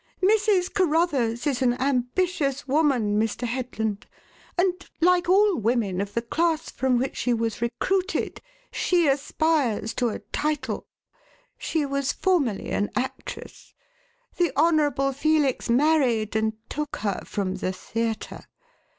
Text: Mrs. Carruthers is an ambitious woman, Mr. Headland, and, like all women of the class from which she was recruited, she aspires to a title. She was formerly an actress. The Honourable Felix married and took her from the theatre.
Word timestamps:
Mrs. 0.23 0.73
Carruthers 0.73 1.45
is 1.45 1.61
an 1.61 1.75
ambitious 1.75 2.67
woman, 2.67 3.19
Mr. 3.21 3.43
Headland, 3.47 4.07
and, 4.57 4.89
like 4.99 5.29
all 5.29 5.57
women 5.59 6.01
of 6.01 6.15
the 6.15 6.23
class 6.23 6.71
from 6.71 6.97
which 6.97 7.15
she 7.15 7.35
was 7.35 7.61
recruited, 7.61 8.41
she 8.71 9.07
aspires 9.07 9.93
to 9.93 10.09
a 10.09 10.17
title. 10.17 10.87
She 11.55 11.85
was 11.85 12.13
formerly 12.13 12.71
an 12.71 12.89
actress. 12.95 13.75
The 14.37 14.51
Honourable 14.57 15.13
Felix 15.13 15.69
married 15.69 16.35
and 16.35 16.53
took 16.67 16.95
her 17.05 17.21
from 17.23 17.57
the 17.57 17.71
theatre. 17.71 18.45